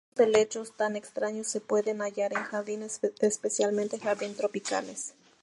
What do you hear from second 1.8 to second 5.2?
hallar en jardines, especialmente jardín tropicales.